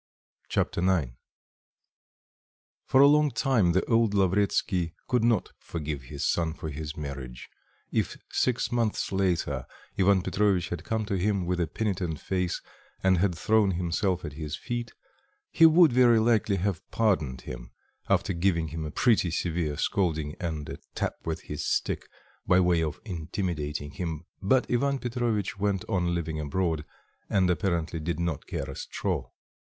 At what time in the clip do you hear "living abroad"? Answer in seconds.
26.15-26.85